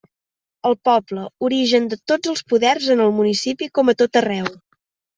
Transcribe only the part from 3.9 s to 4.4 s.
a tot